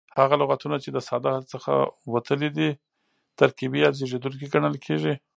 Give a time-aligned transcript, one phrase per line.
[0.19, 1.73] هغه لغتونه، چي د ساده څخه
[2.13, 2.69] وتلي دي
[3.39, 5.13] ترکیبي یا زېږېدونکي کڼل کیږي.